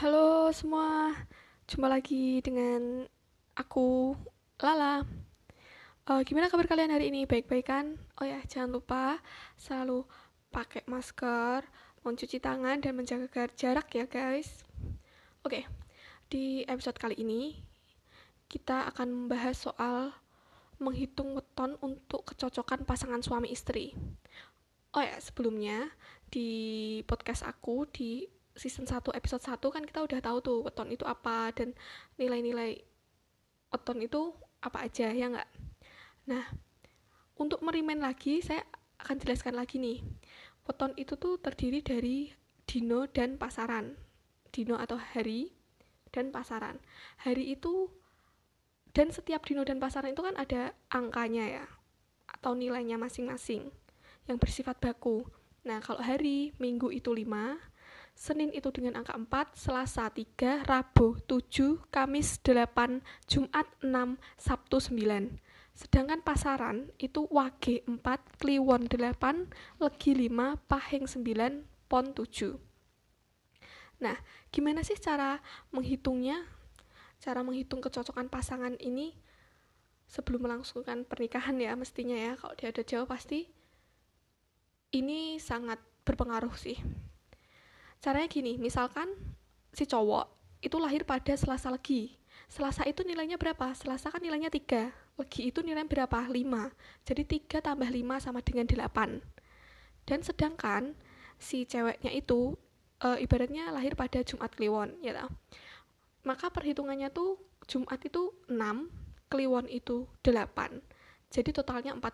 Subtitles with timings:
[0.00, 1.12] Halo semua,
[1.68, 3.04] jumpa lagi dengan
[3.52, 4.16] aku
[4.56, 5.04] Lala.
[6.08, 7.28] Uh, gimana kabar kalian hari ini?
[7.28, 8.00] Baik-baik kan?
[8.16, 9.20] Oh ya, jangan lupa
[9.60, 10.08] selalu
[10.48, 11.68] pakai masker,
[12.00, 14.64] mencuci tangan dan menjaga jarak ya guys.
[15.44, 15.64] Oke, okay,
[16.32, 17.60] di episode kali ini
[18.48, 20.16] kita akan membahas soal
[20.80, 23.92] menghitung weton untuk kecocokan pasangan suami istri.
[24.96, 25.92] Oh ya, sebelumnya
[26.32, 26.48] di
[27.04, 31.48] podcast aku di season 1 episode 1 kan kita udah tahu tuh weton itu apa
[31.56, 31.72] dan
[32.20, 32.76] nilai-nilai
[33.72, 35.48] weton itu apa aja ya nggak?
[36.28, 36.44] Nah
[37.40, 38.60] untuk merimen lagi saya
[39.00, 40.04] akan jelaskan lagi nih.
[40.68, 42.28] Weton itu tuh terdiri dari
[42.68, 43.96] dino dan pasaran.
[44.52, 45.56] Dino atau hari
[46.12, 46.76] dan pasaran.
[47.24, 47.88] Hari itu
[48.92, 51.66] dan setiap dino dan pasaran itu kan ada angkanya ya
[52.28, 53.72] atau nilainya masing-masing
[54.28, 55.24] yang bersifat baku.
[55.64, 57.24] Nah kalau hari minggu itu 5
[58.20, 65.40] Senin itu dengan angka 4, Selasa 3, Rabu 7, Kamis 8, Jumat 6, Sabtu 9.
[65.72, 67.96] Sedangkan pasaran itu Wage 4,
[68.36, 69.48] Kliwon 8,
[69.80, 72.60] Legi 5, Pahing 9, Pon 7.
[74.04, 74.20] Nah,
[74.52, 75.40] gimana sih cara
[75.72, 76.44] menghitungnya?
[77.24, 79.16] Cara menghitung kecocokan pasangan ini
[80.12, 82.36] sebelum melangsungkan pernikahan ya mestinya ya.
[82.36, 83.48] Kalau dia ada jauh pasti
[84.92, 86.76] ini sangat berpengaruh sih
[88.00, 89.12] Caranya gini, misalkan
[89.76, 90.24] si cowok
[90.64, 92.16] itu lahir pada Selasa Legi.
[92.48, 93.76] Selasa itu nilainya berapa?
[93.76, 95.20] Selasa kan nilainya 3.
[95.20, 96.24] Legi itu nilainya berapa?
[96.24, 96.34] 5.
[97.04, 99.20] Jadi 3 tambah 5 sama dengan 8.
[100.08, 100.96] Dan sedangkan
[101.36, 102.56] si ceweknya itu
[103.04, 105.30] e, ibaratnya lahir pada Jumat Kliwon, ya tau?
[106.24, 107.36] Maka perhitungannya tuh
[107.68, 108.56] Jumat itu 6,
[109.28, 110.80] Kliwon itu 8.
[111.30, 112.08] Jadi totalnya 14.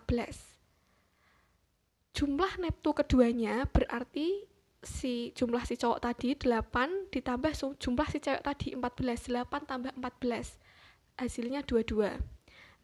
[2.13, 4.45] Jumlah Neptu keduanya berarti
[4.83, 11.21] si jumlah si cowok tadi 8 ditambah jumlah si cewek tadi 14 8 tambah 14
[11.21, 12.13] hasilnya 22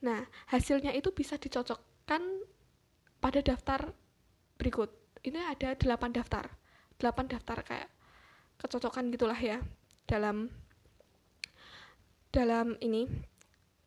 [0.02, 2.22] nah hasilnya itu bisa dicocokkan
[3.24, 3.96] pada daftar
[4.60, 4.92] berikut.
[5.24, 6.52] Ini ada 8 daftar.
[7.00, 7.90] 8 daftar kayak
[8.60, 9.60] kecocokan gitulah ya
[10.08, 10.48] dalam
[12.32, 13.08] dalam ini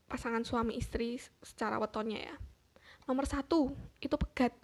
[0.08, 2.36] pasangan suami istri secara wetonnya ya.
[3.04, 4.56] Nomor satu itu pegat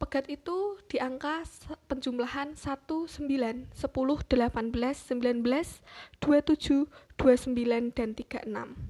[0.00, 1.44] Pegat itu di angka
[1.84, 4.64] penjumlahan 1, 9, 10, 18, 19,
[6.24, 6.88] 27,
[7.20, 8.80] 29, dan 36.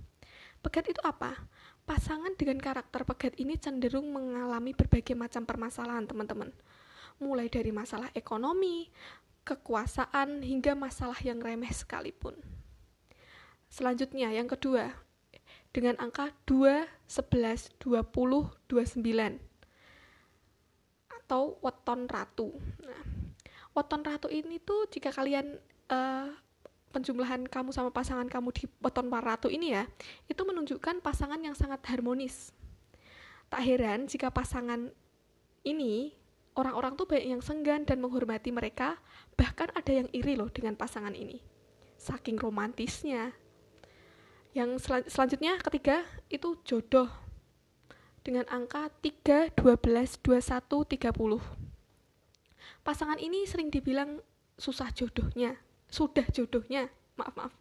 [0.63, 1.51] Pegat itu apa?
[1.83, 6.55] Pasangan dengan karakter pegat ini cenderung mengalami berbagai macam permasalahan, teman-teman.
[7.19, 8.87] Mulai dari masalah ekonomi,
[9.43, 12.39] kekuasaan, hingga masalah yang remeh sekalipun.
[13.67, 14.95] Selanjutnya, yang kedua,
[15.75, 19.50] dengan angka 2, 11, 20, 29
[21.31, 22.51] atau weton ratu.
[22.83, 23.07] Nah,
[23.71, 26.27] weton ratu ini tuh jika kalian uh,
[26.91, 29.87] penjumlahan kamu sama pasangan kamu di weton ratu ini ya,
[30.27, 32.51] itu menunjukkan pasangan yang sangat harmonis.
[33.47, 34.91] Tak heran jika pasangan
[35.63, 36.19] ini
[36.59, 38.99] orang-orang tuh banyak yang senggan dan menghormati mereka,
[39.39, 41.39] bahkan ada yang iri loh dengan pasangan ini.
[41.95, 43.31] Saking romantisnya.
[44.51, 47.07] Yang sel selanjutnya ketiga itu jodoh
[48.21, 51.41] dengan angka 3, 12, 21, 30.
[52.85, 54.21] Pasangan ini sering dibilang
[54.61, 55.57] susah jodohnya,
[55.89, 57.55] sudah jodohnya, maaf maaf.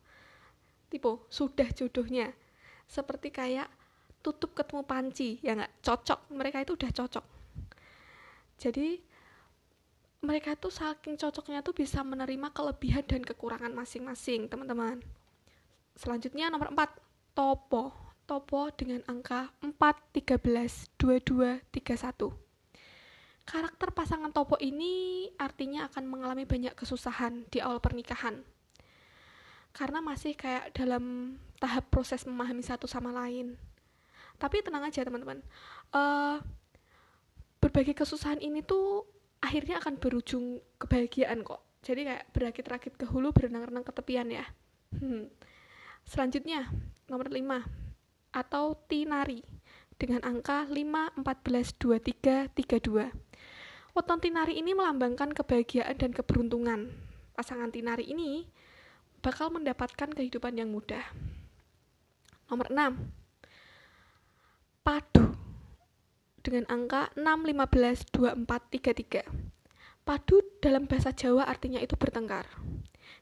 [0.92, 2.36] Tipe, sudah jodohnya.
[2.90, 3.70] Seperti kayak
[4.20, 7.26] tutup ketemu panci, ya nggak cocok, mereka itu udah cocok.
[8.60, 9.00] Jadi
[10.20, 15.00] mereka tuh saking cocoknya tuh bisa menerima kelebihan dan kekurangan masing-masing, teman-teman.
[15.96, 16.92] Selanjutnya nomor 4,
[17.32, 19.74] topo topo dengan angka 4,
[20.14, 20.38] 13,
[21.02, 22.30] 22, 31.
[23.50, 28.46] Karakter pasangan topo ini artinya akan mengalami banyak kesusahan di awal pernikahan.
[29.74, 33.58] Karena masih kayak dalam tahap proses memahami satu sama lain.
[34.38, 35.42] Tapi tenang aja teman-teman.
[35.90, 36.38] Uh,
[37.58, 39.10] berbagai kesusahan ini tuh
[39.42, 41.66] akhirnya akan berujung kebahagiaan kok.
[41.82, 44.46] Jadi kayak berakit-rakit ke hulu, berenang-renang ke tepian ya.
[44.94, 45.34] Hmm.
[46.06, 46.70] Selanjutnya,
[47.10, 47.89] nomor 5
[48.30, 49.42] atau tinari
[50.00, 53.12] dengan angka 5, 14, 23, 32.
[53.98, 56.94] Weton tinari ini melambangkan kebahagiaan dan keberuntungan.
[57.36, 58.48] Pasangan tinari ini
[59.20, 61.04] bakal mendapatkan kehidupan yang mudah.
[62.48, 63.12] Nomor 6.
[64.88, 65.36] Padu
[66.40, 69.28] dengan angka 6, 15, 24, 33.
[70.08, 72.48] Padu dalam bahasa Jawa artinya itu bertengkar.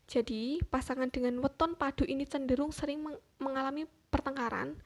[0.07, 3.04] Jadi, pasangan dengan weton padu ini cenderung sering
[3.38, 4.78] mengalami pertengkaran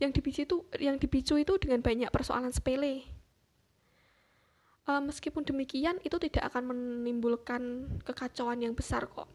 [0.00, 3.04] yang dipicu itu yang dipicu itu dengan banyak persoalan sepele.
[4.88, 9.28] Uh, meskipun demikian, itu tidak akan menimbulkan kekacauan yang besar kok.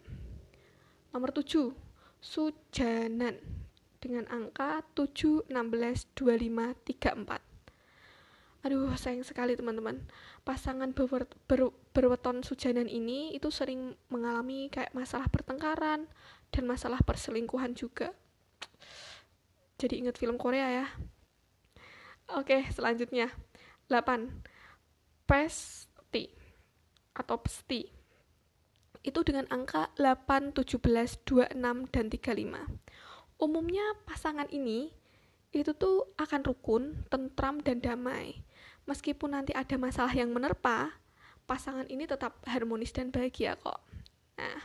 [1.13, 1.72] Nomor 7,
[2.19, 3.38] Sujanan
[4.02, 7.55] dengan angka 7, 16, 25, 34.
[8.66, 10.02] Aduh, sayang sekali teman-teman.
[10.42, 16.10] Pasangan ber, ber, berweton Sujanan ini itu sering mengalami kayak masalah pertengkaran
[16.50, 18.10] dan masalah perselingkuhan juga.
[19.78, 20.88] Jadi ingat film Korea ya.
[22.34, 23.30] Oke, selanjutnya.
[23.86, 24.34] 8.
[25.30, 26.26] Pesti
[27.14, 27.86] atau pesti
[29.06, 32.66] itu dengan angka 8, 17, 26, dan 35.
[33.38, 34.90] Umumnya pasangan ini
[35.63, 38.44] itu tuh akan rukun, tentram, dan damai.
[38.86, 40.92] Meskipun nanti ada masalah yang menerpa,
[41.48, 43.80] pasangan ini tetap harmonis dan bahagia kok.
[44.36, 44.62] Nah,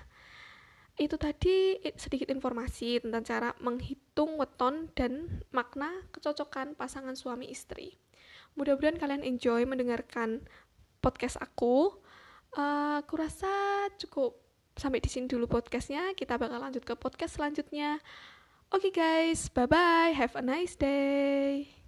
[1.00, 7.96] itu tadi sedikit informasi tentang cara menghitung weton dan makna kecocokan pasangan suami istri.
[8.58, 10.44] Mudah-mudahan kalian enjoy mendengarkan
[11.00, 11.96] podcast aku.
[12.52, 13.48] Uh, aku rasa
[13.96, 14.37] cukup
[14.76, 16.12] sampai di sini dulu podcastnya.
[16.12, 18.02] Kita bakal lanjut ke podcast selanjutnya.
[18.72, 20.14] Okay guys, bye bye.
[20.14, 21.79] Have a nice day.